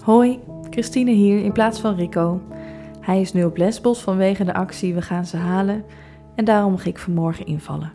Hoi, 0.00 0.38
Christine 0.70 1.10
hier 1.10 1.44
in 1.44 1.52
plaats 1.52 1.80
van 1.80 1.94
Rico. 1.94 2.42
Hij 3.00 3.20
is 3.20 3.32
nu 3.32 3.44
op 3.44 3.56
Lesbos 3.56 4.00
vanwege 4.00 4.44
de 4.44 4.54
actie 4.54 4.94
We 4.94 5.02
gaan 5.02 5.26
ze 5.26 5.36
halen 5.36 5.84
en 6.34 6.44
daarom 6.44 6.72
mag 6.72 6.86
ik 6.86 6.98
vanmorgen 6.98 7.46
invallen. 7.46 7.92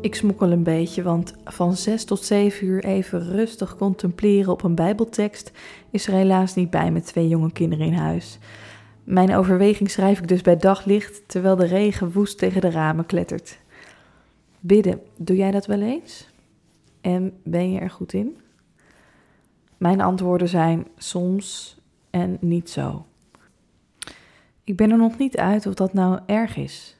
Ik 0.00 0.14
smokkel 0.14 0.50
een 0.50 0.62
beetje, 0.62 1.02
want 1.02 1.34
van 1.44 1.76
6 1.76 2.04
tot 2.04 2.24
7 2.24 2.66
uur 2.66 2.84
even 2.84 3.28
rustig 3.28 3.76
contempleren 3.76 4.52
op 4.52 4.62
een 4.62 4.74
Bijbeltekst 4.74 5.52
is 5.90 6.06
er 6.06 6.12
helaas 6.12 6.54
niet 6.54 6.70
bij 6.70 6.90
met 6.90 7.06
twee 7.06 7.28
jonge 7.28 7.52
kinderen 7.52 7.86
in 7.86 7.94
huis. 7.94 8.38
Mijn 9.04 9.34
overweging 9.34 9.90
schrijf 9.90 10.18
ik 10.18 10.28
dus 10.28 10.42
bij 10.42 10.56
daglicht 10.56 11.22
terwijl 11.26 11.56
de 11.56 11.66
regen 11.66 12.12
woest 12.12 12.38
tegen 12.38 12.60
de 12.60 12.70
ramen 12.70 13.06
klettert. 13.06 13.58
Bidden, 14.60 15.00
doe 15.16 15.36
jij 15.36 15.50
dat 15.50 15.66
wel 15.66 15.80
eens? 15.80 16.28
En 17.00 17.32
ben 17.42 17.72
je 17.72 17.80
er 17.80 17.90
goed 17.90 18.12
in? 18.12 18.36
Mijn 19.76 20.00
antwoorden 20.00 20.48
zijn 20.48 20.86
soms 20.96 21.78
en 22.10 22.36
niet 22.40 22.70
zo. 22.70 23.06
Ik 24.64 24.76
ben 24.76 24.90
er 24.90 24.98
nog 24.98 25.18
niet 25.18 25.36
uit 25.36 25.66
of 25.66 25.74
dat 25.74 25.92
nou 25.92 26.20
erg 26.26 26.56
is. 26.56 26.96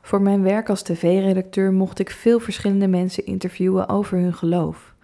Voor 0.00 0.22
mijn 0.22 0.42
werk 0.42 0.68
als 0.68 0.82
tv-redacteur 0.82 1.72
mocht 1.72 1.98
ik 1.98 2.10
veel 2.10 2.40
verschillende 2.40 2.88
mensen 2.88 3.26
interviewen 3.26 3.88
over 3.88 4.18
hun 4.18 4.34
geloof. 4.34 4.94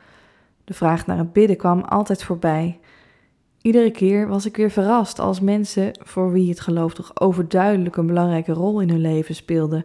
De 0.65 0.75
vraag 0.75 1.07
naar 1.07 1.19
het 1.19 1.33
bidden 1.33 1.57
kwam 1.57 1.81
altijd 1.81 2.23
voorbij. 2.25 2.79
Iedere 3.63 3.91
keer 3.91 4.29
was 4.29 4.47
ik 4.47 4.57
weer 4.57 4.71
verrast 4.71 5.19
als 5.19 5.41
mensen, 5.41 5.99
voor 6.03 6.33
wie 6.33 6.49
het 6.49 6.61
geloof 6.61 6.95
toch 6.95 7.21
overduidelijk 7.21 7.97
een 7.97 8.07
belangrijke 8.07 8.53
rol 8.53 8.81
in 8.81 8.89
hun 8.89 9.01
leven 9.01 9.35
speelde, 9.35 9.85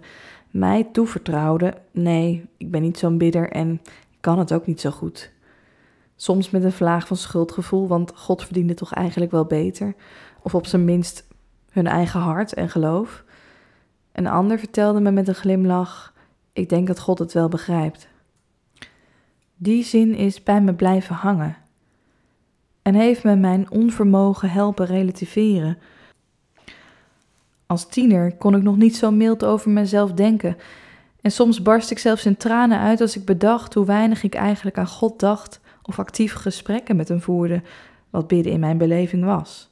mij 0.51 0.87
toevertrouwden: 0.91 1.73
nee, 1.91 2.45
ik 2.57 2.71
ben 2.71 2.81
niet 2.81 2.97
zo'n 2.97 3.17
bidder 3.17 3.49
en 3.49 3.71
ik 4.11 4.17
kan 4.19 4.39
het 4.39 4.53
ook 4.53 4.65
niet 4.65 4.81
zo 4.81 4.89
goed. 4.89 5.31
Soms 6.21 6.49
met 6.49 6.63
een 6.63 6.71
vlaag 6.71 7.07
van 7.07 7.17
schuldgevoel, 7.17 7.87
want 7.87 8.11
God 8.15 8.43
verdiende 8.43 8.73
toch 8.73 8.93
eigenlijk 8.93 9.31
wel 9.31 9.45
beter. 9.45 9.95
Of 10.41 10.55
op 10.55 10.65
zijn 10.65 10.85
minst 10.85 11.27
hun 11.71 11.87
eigen 11.87 12.19
hart 12.19 12.53
en 12.53 12.69
geloof. 12.69 13.23
Een 14.11 14.27
ander 14.27 14.59
vertelde 14.59 14.99
me 14.99 15.11
met 15.11 15.27
een 15.27 15.35
glimlach: 15.35 16.13
Ik 16.53 16.69
denk 16.69 16.87
dat 16.87 16.99
God 16.99 17.19
het 17.19 17.33
wel 17.33 17.47
begrijpt. 17.47 18.07
Die 19.55 19.83
zin 19.83 20.15
is 20.15 20.43
bij 20.43 20.61
me 20.61 20.73
blijven 20.73 21.15
hangen 21.15 21.57
en 22.81 22.93
heeft 22.93 23.23
me 23.23 23.35
mijn 23.35 23.71
onvermogen 23.71 24.49
helpen 24.49 24.85
relativeren. 24.85 25.77
Als 27.65 27.87
tiener 27.87 28.35
kon 28.35 28.55
ik 28.55 28.61
nog 28.61 28.77
niet 28.77 28.95
zo 28.95 29.11
mild 29.11 29.45
over 29.45 29.69
mezelf 29.69 30.11
denken. 30.11 30.57
En 31.21 31.31
soms 31.31 31.61
barst 31.61 31.91
ik 31.91 31.99
zelfs 31.99 32.25
in 32.25 32.37
tranen 32.37 32.79
uit 32.79 33.01
als 33.01 33.17
ik 33.17 33.25
bedacht 33.25 33.73
hoe 33.73 33.85
weinig 33.85 34.23
ik 34.23 34.35
eigenlijk 34.35 34.77
aan 34.77 34.87
God 34.87 35.19
dacht 35.19 35.59
of 35.89 35.99
actief 35.99 36.33
gesprekken 36.33 36.95
met 36.95 37.07
hem 37.07 37.21
voerde, 37.21 37.61
wat 38.09 38.27
bidden 38.27 38.51
in 38.51 38.59
mijn 38.59 38.77
beleving 38.77 39.23
was. 39.23 39.69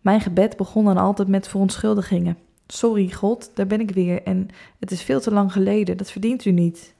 Mijn 0.00 0.20
gebed 0.20 0.56
begon 0.56 0.84
dan 0.84 0.96
altijd 0.96 1.28
met 1.28 1.48
verontschuldigingen. 1.48 2.36
Sorry 2.66 3.10
God, 3.10 3.50
daar 3.54 3.66
ben 3.66 3.80
ik 3.80 3.90
weer 3.90 4.22
en 4.22 4.48
het 4.78 4.90
is 4.90 5.02
veel 5.02 5.20
te 5.20 5.30
lang 5.30 5.52
geleden, 5.52 5.96
dat 5.96 6.10
verdient 6.10 6.44
u 6.44 6.50
niet. 6.50 6.94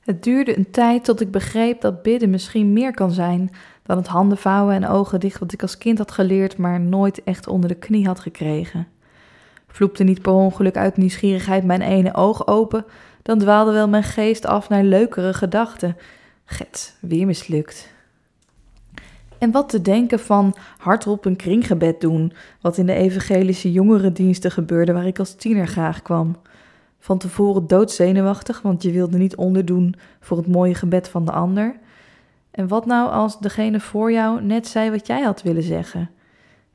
Het 0.00 0.22
duurde 0.22 0.56
een 0.56 0.70
tijd 0.70 1.04
tot 1.04 1.20
ik 1.20 1.30
begreep 1.30 1.80
dat 1.80 2.02
bidden 2.02 2.30
misschien 2.30 2.72
meer 2.72 2.94
kan 2.94 3.10
zijn 3.10 3.50
dan 3.82 3.96
het 3.96 4.06
handen 4.06 4.38
vouwen 4.38 4.74
en 4.74 4.88
ogen 4.88 5.20
dicht 5.20 5.38
wat 5.38 5.52
ik 5.52 5.62
als 5.62 5.78
kind 5.78 5.98
had 5.98 6.10
geleerd, 6.10 6.56
maar 6.56 6.80
nooit 6.80 7.22
echt 7.24 7.46
onder 7.46 7.68
de 7.68 7.74
knie 7.74 8.06
had 8.06 8.20
gekregen. 8.20 8.86
Vloepte 9.68 10.04
niet 10.04 10.22
per 10.22 10.32
ongeluk 10.32 10.76
uit 10.76 10.96
nieuwsgierigheid 10.96 11.64
mijn 11.64 11.82
ene 11.82 12.14
oog 12.14 12.46
open, 12.46 12.84
dan 13.22 13.38
dwaalde 13.38 13.72
wel 13.72 13.88
mijn 13.88 14.02
geest 14.02 14.46
af 14.46 14.68
naar 14.68 14.82
leukere 14.82 15.34
gedachten. 15.34 15.96
Get, 16.50 16.96
weer 17.00 17.26
mislukt. 17.26 17.88
En 19.38 19.50
wat 19.50 19.68
te 19.68 19.82
denken 19.82 20.18
van 20.18 20.56
hardop 20.78 21.24
een 21.24 21.36
kringgebed 21.36 22.00
doen, 22.00 22.32
wat 22.60 22.76
in 22.76 22.86
de 22.86 22.92
evangelische 22.92 23.72
jongerendiensten 23.72 24.50
gebeurde 24.50 24.92
waar 24.92 25.06
ik 25.06 25.18
als 25.18 25.34
tiener 25.34 25.66
graag 25.66 26.02
kwam. 26.02 26.36
Van 26.98 27.18
tevoren 27.18 27.66
doodzenuwachtig, 27.66 28.62
want 28.62 28.82
je 28.82 28.90
wilde 28.90 29.18
niet 29.18 29.36
onderdoen 29.36 29.94
voor 30.20 30.36
het 30.36 30.46
mooie 30.46 30.74
gebed 30.74 31.08
van 31.08 31.24
de 31.24 31.32
ander. 31.32 31.76
En 32.50 32.68
wat 32.68 32.86
nou 32.86 33.10
als 33.10 33.38
degene 33.38 33.80
voor 33.80 34.12
jou 34.12 34.42
net 34.42 34.66
zei 34.66 34.90
wat 34.90 35.06
jij 35.06 35.22
had 35.22 35.42
willen 35.42 35.62
zeggen? 35.62 36.10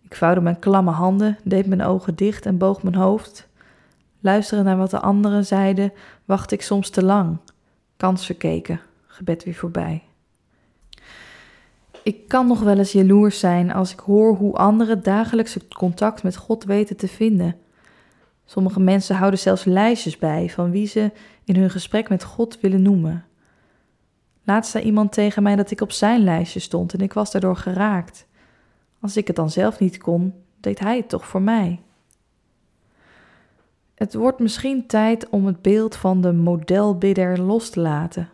Ik 0.02 0.16
vouwde 0.16 0.42
mijn 0.42 0.60
klamme 0.60 0.92
handen, 0.92 1.38
deed 1.44 1.68
mijn 1.68 1.84
ogen 1.84 2.16
dicht 2.16 2.46
en 2.46 2.58
boog 2.58 2.84
mijn 2.84 2.96
hoofd. 2.96 3.48
Luisteren 4.20 4.64
naar 4.64 4.78
wat 4.78 4.90
de 4.90 5.00
anderen 5.00 5.46
zeiden, 5.46 5.94
wachtte 6.26 6.56
ik 6.56 6.62
soms 6.62 6.90
te 6.90 7.04
lang. 7.04 7.38
Kans 7.98 8.26
verkeken, 8.26 8.80
gebed 9.16 9.44
weer 9.44 9.54
voorbij. 9.54 10.04
Ik 12.04 12.28
kan 12.28 12.48
nog 12.48 12.60
wel 12.60 12.78
eens 12.78 12.92
jaloers 12.92 13.40
zijn 13.40 13.74
als 13.74 13.92
ik 13.92 14.00
hoor 14.00 14.36
hoe 14.36 14.54
anderen 14.54 15.04
dagelijks 15.04 15.58
contact 15.68 16.24
met 16.24 16.36
God 16.36 16.64
weten 16.64 16.98
te 16.98 17.08
vinden. 17.08 17.56
Sommige 18.46 18.80
mensen 18.80 19.16
houden 19.16 19.40
zelfs 19.40 19.64
lijstjes 19.64 20.18
bij 20.18 20.50
van 20.50 20.72
wie 20.72 20.88
ze 20.88 21.12
in 21.44 21.56
hun 21.56 21.70
gesprek 21.70 22.10
met 22.10 22.24
God 22.24 22.60
willen 22.60 22.82
noemen. 22.82 23.26
Laatst 24.44 24.72
zei 24.72 24.84
iemand 24.84 25.12
tegen 25.12 25.44
mij 25.44 25.56
dat 25.56 25.72
ik 25.72 25.82
op 25.82 25.92
zijn 25.92 26.24
lijstje 26.24 26.60
stond 26.60 26.94
en 26.94 27.00
ik 27.00 27.14
was 27.14 27.32
daardoor 27.32 27.56
geraakt. 27.56 28.28
Als 29.00 29.18
ik 29.18 29.28
het 29.28 29.36
dan 29.36 29.50
zelf 29.50 29.80
niet 29.80 29.98
kon, 29.98 30.34
deed 30.60 30.80
hij 30.80 30.98
het 30.98 31.10
toch 31.10 31.26
voor 31.28 31.42
mij. 31.42 31.80
Het 33.96 34.14
wordt 34.14 34.40
misschien 34.40 34.88
tijd 34.88 35.30
om 35.30 35.46
het 35.46 35.62
beeld 35.62 35.96
van 35.96 36.22
de 36.22 36.34
modelbidder 36.34 37.42
los 37.42 37.70
te 37.70 37.80
laten. 37.80 38.30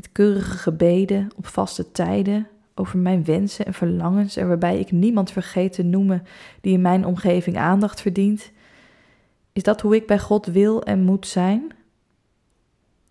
Met 0.00 0.12
keurige 0.12 0.56
gebeden 0.56 1.28
op 1.36 1.46
vaste 1.46 1.92
tijden 1.92 2.46
over 2.74 2.98
mijn 2.98 3.24
wensen 3.24 3.66
en 3.66 3.74
verlangens 3.74 4.36
en 4.36 4.48
waarbij 4.48 4.78
ik 4.78 4.90
niemand 4.90 5.30
vergeet 5.30 5.72
te 5.72 5.82
noemen 5.82 6.22
die 6.60 6.72
in 6.72 6.80
mijn 6.80 7.06
omgeving 7.06 7.56
aandacht 7.56 8.00
verdient. 8.00 8.50
Is 9.52 9.62
dat 9.62 9.80
hoe 9.80 9.94
ik 9.94 10.06
bij 10.06 10.18
God 10.18 10.46
wil 10.46 10.82
en 10.82 11.04
moet 11.04 11.26
zijn? 11.26 11.70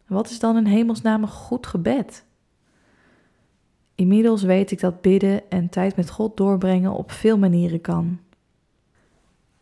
Wat 0.08 0.30
is 0.30 0.40
dan 0.40 0.58
in 0.58 0.66
hemelsnaam 0.66 1.22
een 1.22 1.30
goed 1.30 1.68
gebed? 1.68 2.26
Inmiddels 3.96 4.44
weet 4.44 4.72
ik 4.72 4.80
dat 4.80 5.02
bidden 5.02 5.50
en 5.50 5.70
tijd 5.70 5.96
met 5.96 6.10
God 6.10 6.38
doorbrengen 6.38 6.92
op 6.92 7.12
veel 7.12 7.38
manieren 7.38 7.82
kan. 7.82 8.20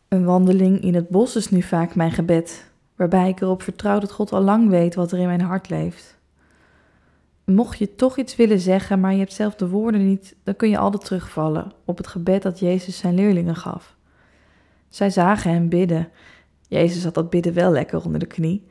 Een 0.08 0.24
wandeling 0.24 0.80
in 0.80 0.94
het 0.94 1.08
bos 1.08 1.36
is 1.36 1.50
nu 1.50 1.62
vaak 1.62 1.94
mijn 1.94 2.12
gebed, 2.12 2.70
waarbij 2.96 3.28
ik 3.28 3.40
erop 3.40 3.62
vertrouw 3.62 3.98
dat 3.98 4.12
God 4.12 4.32
al 4.32 4.42
lang 4.42 4.68
weet 4.68 4.94
wat 4.94 5.12
er 5.12 5.18
in 5.18 5.26
mijn 5.26 5.40
hart 5.40 5.70
leeft. 5.70 6.17
Mocht 7.50 7.78
je 7.78 7.94
toch 7.94 8.18
iets 8.18 8.36
willen 8.36 8.60
zeggen, 8.60 9.00
maar 9.00 9.12
je 9.12 9.18
hebt 9.18 9.32
zelf 9.32 9.54
de 9.54 9.68
woorden 9.68 10.06
niet, 10.06 10.36
dan 10.42 10.56
kun 10.56 10.70
je 10.70 10.78
altijd 10.78 11.04
terugvallen 11.04 11.72
op 11.84 11.96
het 11.96 12.06
gebed 12.06 12.42
dat 12.42 12.58
Jezus 12.58 12.98
zijn 12.98 13.14
leerlingen 13.14 13.56
gaf. 13.56 13.96
Zij 14.88 15.10
zagen 15.10 15.52
hem 15.52 15.68
bidden. 15.68 16.08
Jezus 16.68 17.04
had 17.04 17.14
dat 17.14 17.30
bidden 17.30 17.54
wel 17.54 17.70
lekker 17.70 18.04
onder 18.04 18.20
de 18.20 18.26
knie. 18.26 18.66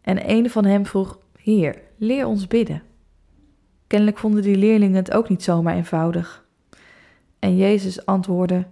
En 0.00 0.30
een 0.30 0.50
van 0.50 0.64
hem 0.64 0.86
vroeg: 0.86 1.18
Heer, 1.36 1.82
leer 1.96 2.26
ons 2.26 2.46
bidden. 2.46 2.82
Kennelijk 3.86 4.18
vonden 4.18 4.42
die 4.42 4.56
leerlingen 4.56 4.96
het 4.96 5.12
ook 5.12 5.28
niet 5.28 5.42
zomaar 5.42 5.74
eenvoudig. 5.74 6.44
En 7.38 7.56
Jezus 7.56 8.06
antwoordde: 8.06 8.66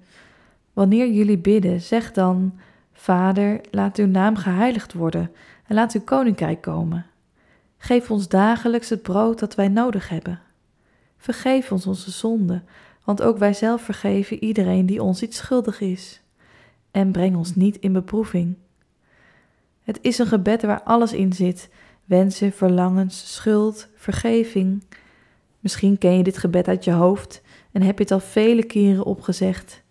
Wanneer 0.73 1.11
jullie 1.11 1.39
bidden, 1.39 1.81
zeg 1.81 2.13
dan: 2.13 2.59
Vader, 2.93 3.61
laat 3.71 3.99
uw 3.99 4.07
naam 4.07 4.37
geheiligd 4.37 4.93
worden 4.93 5.31
en 5.67 5.75
laat 5.75 5.93
uw 5.93 6.05
koninkrijk 6.05 6.61
komen. 6.61 7.07
Geef 7.79 8.11
ons 8.11 8.29
dagelijks 8.29 8.89
het 8.89 9.03
brood 9.03 9.39
dat 9.39 9.55
wij 9.55 9.69
nodig 9.69 10.09
hebben. 10.09 10.41
Vergeef 11.17 11.73
ons 11.73 11.87
onze 11.87 12.11
zonden, 12.11 12.65
want 13.05 13.23
ook 13.23 13.39
wij 13.39 13.55
zelf 13.55 13.83
vergeven 13.83 14.43
iedereen 14.45 14.87
die 14.87 15.03
ons 15.03 15.23
iets 15.23 15.37
schuldig 15.37 15.81
is. 15.81 16.21
En 16.91 17.13
breng 17.13 17.37
ons 17.37 17.55
niet 17.55 17.77
in 17.77 17.93
beproeving. 17.93 18.57
Het 19.83 19.99
is 20.03 20.19
een 20.19 20.27
gebed 20.27 20.63
waar 20.63 20.83
alles 20.83 21.13
in 21.13 21.33
zit: 21.33 21.69
wensen, 22.05 22.53
verlangens, 22.53 23.35
schuld, 23.35 23.89
vergeving. 23.95 24.83
Misschien 25.61 25.99
ken 25.99 26.17
je 26.17 26.23
dit 26.23 26.39
gebed 26.39 26.69
uit 26.69 26.85
je 26.85 26.93
hoofd 26.93 27.43
en 27.73 27.83
heb 27.83 27.97
je 27.97 28.03
het 28.03 28.13
al 28.13 28.21
vele 28.21 28.65
keren 28.65 29.05
opgezegd. 29.05 29.83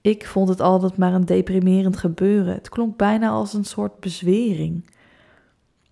Ik 0.00 0.26
vond 0.26 0.48
het 0.48 0.60
altijd 0.60 0.96
maar 0.96 1.14
een 1.14 1.24
deprimerend 1.24 1.96
gebeuren. 1.96 2.54
Het 2.54 2.68
klonk 2.68 2.96
bijna 2.96 3.28
als 3.28 3.54
een 3.54 3.64
soort 3.64 4.00
bezwering. 4.00 4.84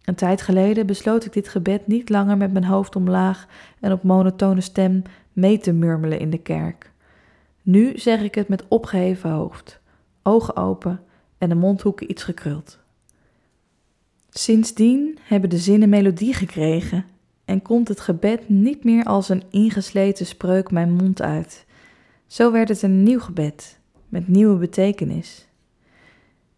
Een 0.08 0.14
tijd 0.14 0.42
geleden 0.42 0.86
besloot 0.86 1.24
ik 1.24 1.32
dit 1.32 1.48
gebed 1.48 1.86
niet 1.86 2.08
langer 2.08 2.36
met 2.36 2.52
mijn 2.52 2.64
hoofd 2.64 2.96
omlaag 2.96 3.46
en 3.80 3.92
op 3.92 4.02
monotone 4.02 4.60
stem 4.60 5.02
mee 5.32 5.58
te 5.58 5.72
murmelen 5.72 6.18
in 6.18 6.30
de 6.30 6.38
kerk. 6.38 6.92
Nu 7.62 7.98
zeg 7.98 8.22
ik 8.22 8.34
het 8.34 8.48
met 8.48 8.64
opgeheven 8.68 9.30
hoofd, 9.30 9.80
ogen 10.22 10.56
open 10.56 11.00
en 11.38 11.48
de 11.48 11.54
mondhoeken 11.54 12.10
iets 12.10 12.22
gekruld. 12.22 12.78
Sindsdien 14.30 15.18
hebben 15.22 15.50
de 15.50 15.58
zinnen 15.58 15.88
melodie 15.88 16.34
gekregen 16.34 17.04
en 17.44 17.62
komt 17.62 17.88
het 17.88 18.00
gebed 18.00 18.48
niet 18.48 18.84
meer 18.84 19.04
als 19.04 19.28
een 19.28 19.42
ingesleten 19.50 20.26
spreuk 20.26 20.70
mijn 20.70 20.92
mond 20.92 21.22
uit. 21.22 21.66
Zo 22.26 22.52
werd 22.52 22.68
het 22.68 22.82
een 22.82 23.02
nieuw 23.02 23.20
gebed 23.20 23.78
met 24.08 24.28
nieuwe 24.28 24.56
betekenis. 24.56 25.48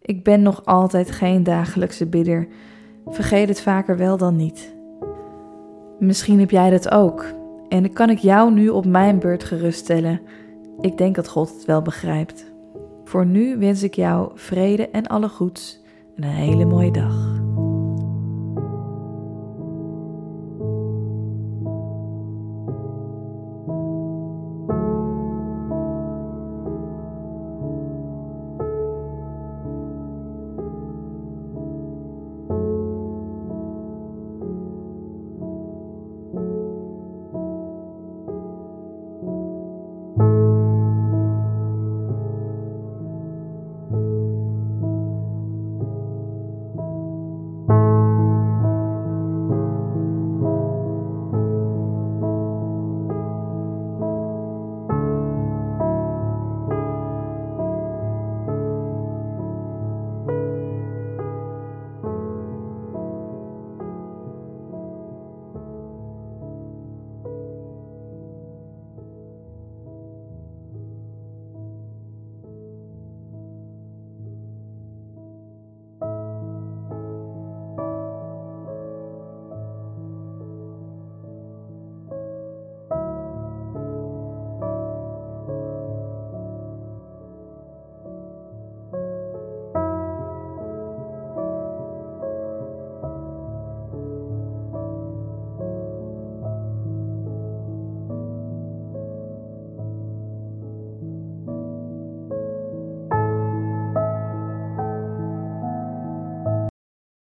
Ik 0.02 0.24
ben 0.24 0.42
nog 0.42 0.64
altijd 0.64 1.10
geen 1.10 1.42
dagelijkse 1.42 2.06
bidder 2.06 2.48
Vergeet 3.10 3.48
het 3.48 3.60
vaker 3.60 3.96
wel 3.96 4.16
dan 4.16 4.36
niet. 4.36 4.74
Misschien 5.98 6.40
heb 6.40 6.50
jij 6.50 6.70
dat 6.70 6.90
ook 6.90 7.24
En 7.68 7.92
kan 7.92 8.10
ik 8.10 8.18
jou 8.18 8.52
nu 8.52 8.68
op 8.68 8.86
mijn 8.86 9.18
beurt 9.18 9.44
geruststellen? 9.44 10.20
Ik 10.80 10.98
denk 10.98 11.14
dat 11.14 11.28
God 11.28 11.48
het 11.48 11.64
wel 11.64 11.82
begrijpt. 11.82 12.52
Voor 13.04 13.26
nu 13.26 13.58
wens 13.58 13.82
ik 13.82 13.94
jou 13.94 14.30
vrede 14.34 14.88
en 14.88 15.06
alle 15.06 15.28
goeds 15.28 15.82
en 16.16 16.22
een 16.22 16.30
hele 16.30 16.64
mooie 16.64 16.92
dag. 16.92 17.29